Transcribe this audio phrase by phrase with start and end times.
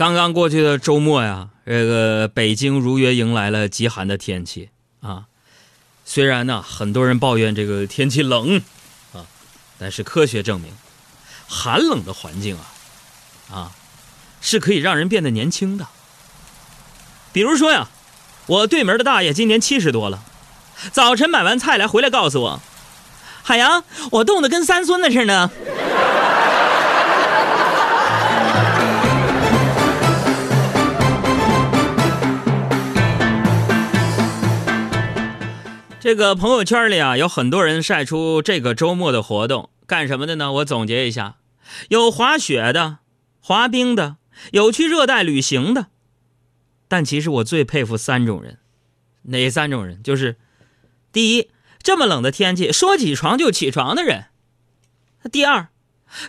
[0.00, 4.70] 刚刚过去的周末呀，这个北京如约迎来了极寒的天气
[5.02, 5.24] 啊。
[6.06, 8.62] 虽然呢，很多人抱怨这个天气冷
[9.12, 9.28] 啊，
[9.78, 10.72] 但是科学证明，
[11.46, 12.64] 寒冷的环境啊，
[13.52, 13.72] 啊，
[14.40, 15.86] 是可以让人变得年轻的。
[17.34, 17.90] 比如说呀，
[18.46, 20.22] 我对门的大爷今年七十多了，
[20.92, 22.62] 早晨买完菜来回来告诉我，
[23.42, 25.50] 海洋，我冻得跟三孙子似的。
[36.00, 40.50] 这个朋友圈里啊，有很多人晒出这个周末的活动，干什么的呢？
[40.50, 41.36] 我总结一下，
[41.90, 43.00] 有滑雪的、
[43.38, 44.16] 滑冰的，
[44.52, 45.88] 有去热带旅行的。
[46.88, 48.56] 但其实我最佩服三种人，
[49.24, 50.02] 哪三种人？
[50.02, 50.38] 就是
[51.12, 51.50] 第一，
[51.82, 54.30] 这么冷的天气说起床就起床的人；
[55.30, 55.68] 第二，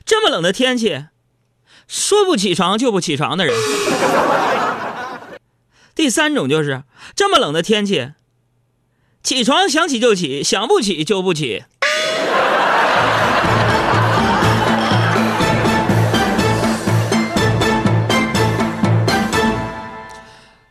[0.03, 1.05] 这么冷的天气
[1.87, 3.55] 说不起床就不起床的人；
[5.95, 6.83] 第三种就是
[7.15, 8.11] 这么冷的天气。
[9.23, 11.63] 起床想起就起，想不起就不起。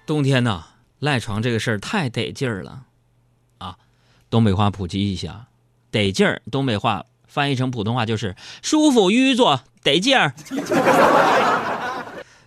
[0.04, 0.64] 冬天呐，
[0.98, 2.82] 赖床这个事儿太得劲儿了，
[3.58, 3.76] 啊！
[4.28, 5.46] 东北话普及一下，
[5.92, 10.34] 得劲儿，东北话翻译成普通话就是舒服、淤坐、得劲儿。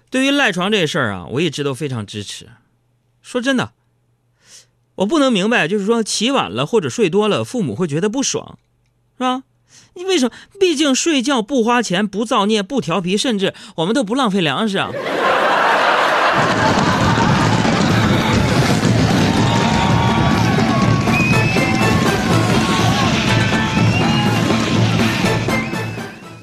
[0.09, 2.49] 对于赖床这事儿啊，我一直都非常支持。
[3.21, 3.71] 说真的。
[4.95, 8.59] 我不能明白，就是说起晚了或者睡多了，父母会觉得不爽，
[9.17, 9.43] 是吧？
[9.95, 10.31] 你为什么？
[10.59, 14.91] 毕竟睡觉不花钱、不造孽、不调皮，甚至我们都不浪费粮食啊。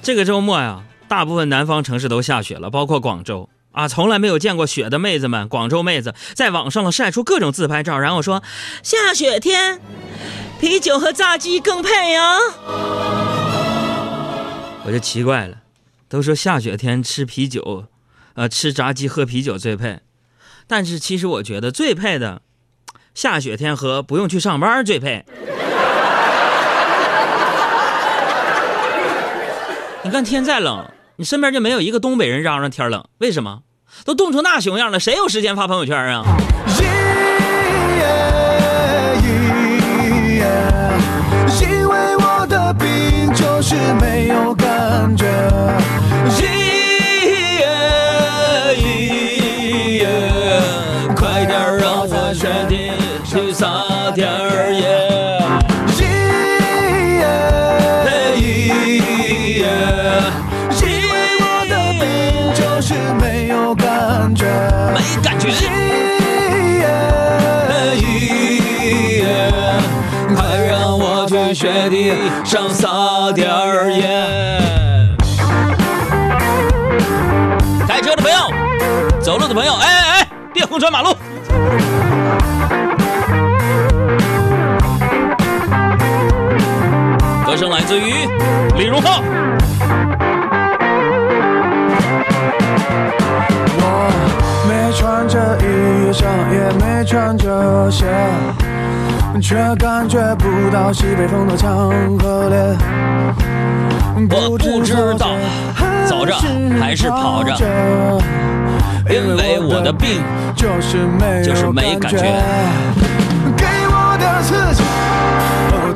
[0.02, 3.48] 这个周末呀，大部分南方城市都下雪了，包括广州。
[3.72, 8.42] 啊，从来没有见过雪的妹子们，广州妹子在网上了晒出各种自拍照，然后说
[8.82, 9.80] 下雪天，
[10.60, 12.36] 啤酒和炸鸡更配呀。
[14.84, 15.58] 我就奇怪了，
[16.08, 17.84] 都说下雪天吃啤酒，
[18.34, 20.00] 呃，吃炸鸡喝啤酒最配，
[20.66, 22.42] 但是其实我觉得最配的，
[23.14, 25.24] 下雪天和不用去上班最配。
[30.02, 30.90] 你看天再冷。
[31.16, 33.06] 你身边就没有一个东北人嚷嚷天冷？
[33.18, 33.60] 为什么？
[34.04, 36.24] 都冻成那熊样了，谁有时间发朋友圈啊？
[41.60, 45.29] 因为我的病就是没有感觉。
[71.60, 75.14] 雪地上撒点儿盐。
[77.86, 78.50] 开车的朋友，
[79.20, 81.12] 走路的朋友，哎哎哎，别横穿马路。
[87.44, 88.26] 歌声来自于
[88.78, 89.22] 李荣浩。
[93.76, 93.84] 我
[94.66, 98.06] 没穿着衣裳，也没穿着鞋。
[99.42, 100.18] 却感觉
[100.60, 102.76] 不到西北风的强和烈。
[104.30, 105.30] 我不知道
[106.06, 106.36] 走着
[106.78, 107.56] 还是跑着，
[109.08, 110.22] 因为我的病
[110.54, 111.42] 就是没
[111.98, 112.18] 感觉。
[113.56, 114.82] 给我点刺激，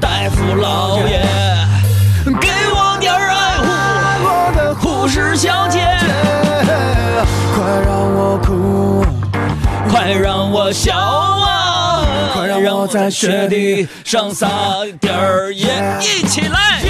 [0.00, 1.22] 大夫老爷，
[2.40, 5.80] 给我点爱护，护士小姐，
[7.54, 9.04] 快让我哭，
[9.90, 11.53] 快让我笑啊！
[12.58, 14.48] 让我在雪地上撒
[15.00, 16.82] 点儿盐，一起来！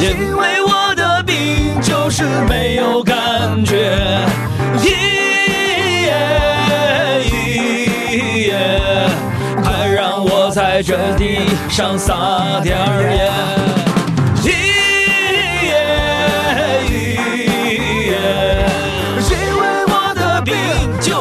[0.00, 3.98] 因为我的病就是没有感觉。
[9.62, 13.57] 快让我在这地上撒点儿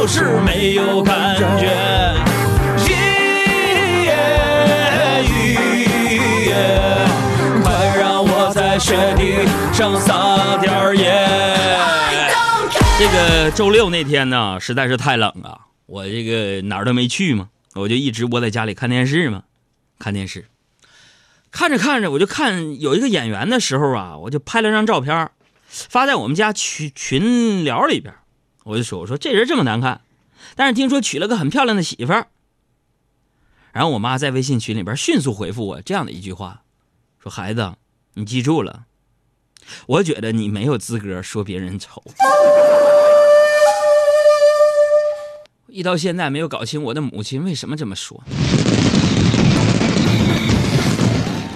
[0.07, 1.68] 是没有感觉。
[7.62, 11.27] 快让我在雪地上撒点盐。
[12.98, 19.44] 这个周六那天呢，实在是太冷了，我这个哪儿都没去嘛，我就一直窝在家里看电视嘛，
[20.00, 20.45] 看电视。
[21.51, 25.30] 看着看着，我就看有一个演员的时候啊，我就拍了张照片，
[25.68, 28.15] 发在我们家群群聊里边。
[28.67, 30.01] 我就说：“我说这人这么难看，
[30.53, 32.27] 但是听说娶了个很漂亮的媳妇儿。”
[33.71, 36.63] 然后我妈在微信群里边迅速回复我这样的一句话
[37.23, 37.75] ：“说孩子，
[38.15, 38.83] 你记住了，
[39.85, 42.03] 我觉得你没有资格说别人丑。”
[45.67, 48.21] 一到现在没有搞清我的母亲为什么这么说。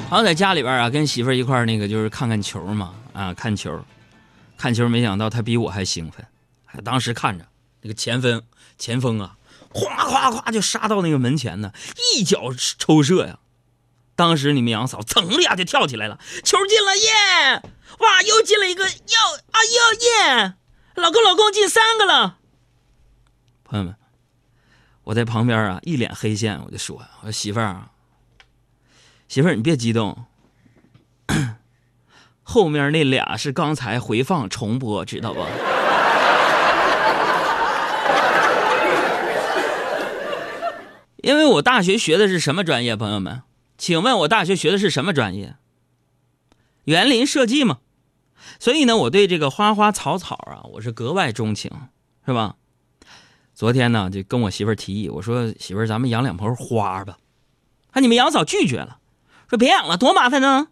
[0.10, 3.84] 好像在家里边啊，跟媳妇儿一块儿那个就是看看球嘛，啊，看球，
[4.58, 6.26] 看球，没想到他比我还兴奋，
[6.84, 7.48] 当时看着
[7.82, 8.44] 那个前锋
[8.78, 9.38] 前锋啊，
[9.74, 11.74] 咵咵咵就杀到那个门前呢，
[12.16, 13.40] 一脚抽射呀，
[14.16, 17.62] 当时你们杨嫂噌的一下就跳起来了，球进了耶，
[18.00, 18.92] 哇，又进了一个，又
[19.52, 20.56] 啊又耶，
[20.96, 22.38] 老公老公进三个了，
[23.64, 23.96] 朋友们。
[25.06, 27.90] 我在旁边啊，一脸黑线，我就说：“我说媳妇儿啊，
[29.28, 30.26] 媳妇儿你别激动，
[32.44, 35.44] 后面那俩是刚才回放重播，知道不？
[41.22, 42.96] 因为我大学学的是什么专业？
[42.96, 43.44] 朋友们，
[43.78, 45.56] 请问我大学学的是什么专业？
[46.86, 47.80] 园林设计嘛。
[48.60, 51.72] 所以呢，我对这个花花草草啊，我是格外钟情，
[52.26, 52.56] 是吧？”
[53.54, 57.18] 昨天呢，就跟我媳妇儿提议，我说媳妇儿，咱们养两盆花吧。
[57.92, 58.98] 啊，你们杨嫂拒绝了，
[59.48, 60.70] 说别养了，多麻烦呢。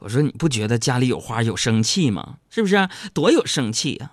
[0.00, 2.36] 我说你不觉得家里有花有生气吗？
[2.50, 2.88] 是不是？
[3.12, 4.12] 多有生气呀！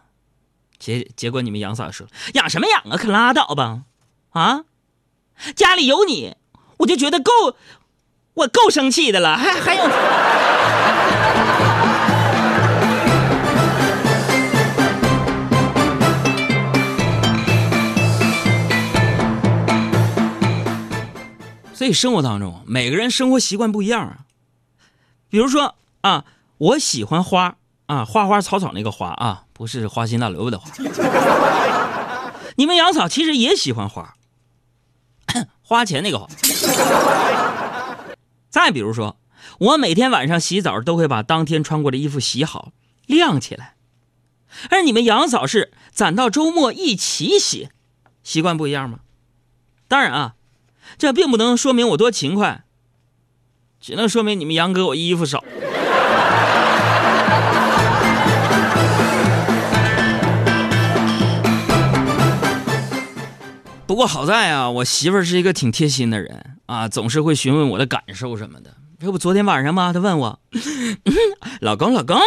[0.80, 3.84] 结结果你们杨嫂说养什么养啊，可拉倒吧。
[4.30, 4.64] 啊，
[5.56, 6.36] 家里有你，
[6.78, 7.32] 我就觉得够，
[8.34, 9.84] 我够生气的了，还还有。
[21.74, 24.18] 所以生活当中，每个人生活习惯不一样啊。
[25.30, 26.26] 比如说啊，
[26.58, 27.56] 我喜欢花
[27.86, 30.72] 啊，花花草草那个花啊，不是花心大萝卜的花。
[32.58, 34.16] 你们杨嫂其实也喜欢花，
[35.62, 36.28] 花钱那个花。
[38.50, 39.18] 再比如说，
[39.60, 42.72] 我每天晚上洗澡都会把当天穿过的衣服洗好
[43.06, 43.76] 晾起来，
[44.70, 47.70] 而你们杨嫂是攒到周末一起洗，
[48.24, 49.00] 习惯不一样吗？
[49.88, 50.34] 当然啊。
[50.98, 52.64] 这并不能说明我多勤快，
[53.82, 55.44] 只能说明你们杨哥我衣服少。
[63.88, 68.76] 不过好在啊，我媳妇儿是一个挺贴心的人啊，总是会询问我的感受什么的。
[69.00, 69.94] 这不昨天晚上吗？
[69.94, 70.40] 她问我，
[71.62, 72.20] 老 公老公，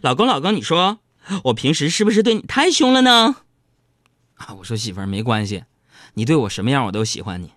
[0.00, 1.00] 老公老公，你说
[1.44, 3.36] 我平时是不是对你太凶了呢？
[4.36, 5.64] 啊，我说媳妇儿没关系，
[6.14, 7.52] 你对我什么样我都喜欢你。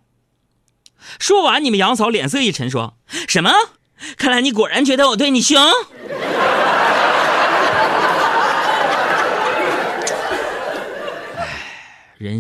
[1.18, 2.95] 说完，你们杨嫂脸色一沉，说
[3.30, 3.50] 什么？
[4.18, 5.57] 看来你果然觉得我对你凶。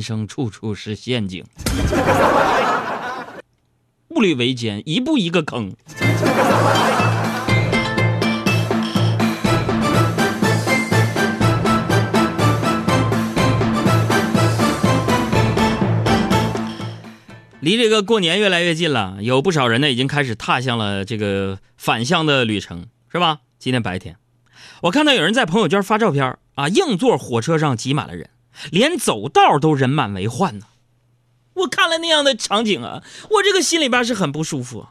[0.01, 1.45] 人生处处是陷阱，
[4.07, 5.75] 步履维艰，一步一个坑。
[17.59, 23.41] 离这个过年越来越近了，有不少人呢已经开始踏向了这个返乡的旅程，是吧？
[23.59, 24.15] 今天白天，
[24.81, 28.31] 我看到有人在朋友圈发照片啊，硬座火车上挤满了人，
[28.71, 30.65] 连走道都人满为患呢。
[31.53, 34.87] 我看了那样的场景啊，我这个心里边是很不舒服，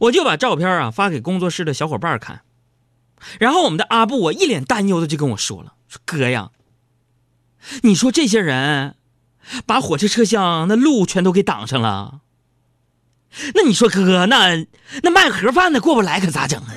[0.00, 2.42] 我就把照片啊发给工作室的小伙伴看，
[3.38, 6.50] 然后我们的阿布啊一脸担忧的就跟我说了：“说哥呀，
[7.82, 8.96] 你说这些人。”
[9.66, 12.20] 把火车车厢那路全都给挡上了，
[13.52, 14.66] 那你说哥，那
[15.02, 16.72] 那卖盒饭的过不来可咋整啊？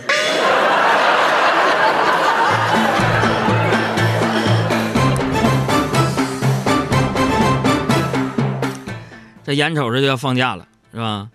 [9.47, 11.29] 这眼瞅着就要放假了，是吧？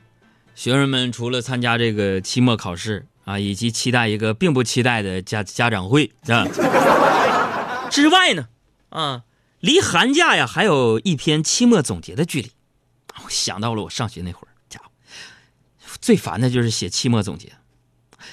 [0.55, 6.47] 学生们除了参加这个期末考试啊，以及期待一个并不期待的家家长会啊
[7.91, 8.49] 之外呢，
[8.91, 9.23] 啊。
[9.61, 12.51] 离寒假呀还有一篇期末总结的距离，
[13.25, 14.91] 我想到了我上学那会儿，家伙
[16.01, 17.53] 最烦的就是写期末总结，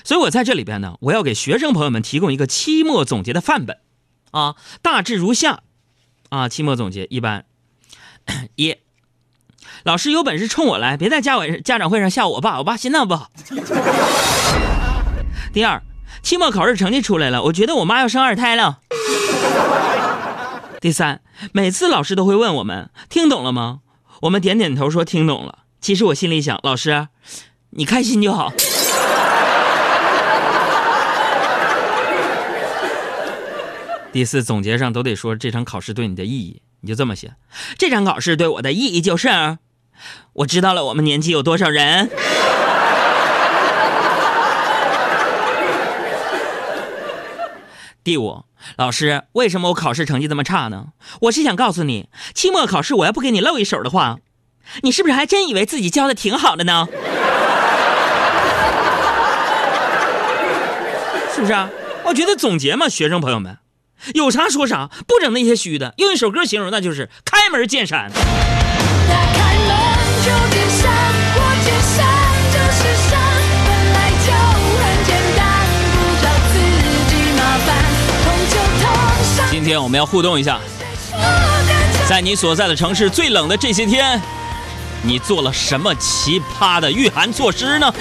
[0.04, 3.80] 所以我在这里边呢，我要给学生朋友们提供一个期末总结的范本，
[4.32, 5.62] 啊，大致如下，
[6.28, 7.46] 啊，期末总结一般，
[8.58, 8.76] 一，
[9.84, 13.32] 老师有本事冲我来别在家委家长会上吓我爸我爸心脏不好。
[15.54, 15.82] 第二
[16.22, 18.80] 期末考试成绩出来了我觉得我妈要生二胎了。
[20.82, 21.22] 第三
[21.52, 23.80] 每次老师都会问我们听懂了吗？
[24.22, 25.60] 我们点点头说听懂了。
[25.82, 27.08] 其实我心里想老师
[27.72, 28.52] 你开心就好。
[34.12, 37.36] 第四总结上都得说这场考试对你的意义你就这么写。
[37.78, 39.58] 这场考试对我的意义就是
[40.34, 42.10] 我知道了我们年级有多少人。
[48.04, 48.44] 第五，
[48.78, 50.88] 老师，为什么我考试成绩这么差呢？
[51.22, 54.18] 我是想告诉你，期末考试我要不给你露一手的话，
[54.82, 56.88] 你是不是还真以为自己教的挺好的呢？
[61.36, 61.70] 是不是啊？
[62.06, 63.60] 我觉得总结嘛，学生朋友们，
[64.16, 65.94] 有啥说啥，不整那些虚的。
[65.98, 68.10] 用一首歌形容，那就是开门见山。
[79.82, 80.60] 我们要互动一下，
[82.08, 84.22] 在你所在的城市最冷的这些天，
[85.02, 87.94] 你做了什么奇葩的御寒措施呢？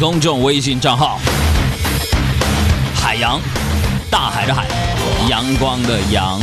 [0.00, 1.20] 公众微信账号：
[2.94, 3.38] 海洋，
[4.10, 4.66] 大海的海，
[5.28, 6.40] 阳光的阳。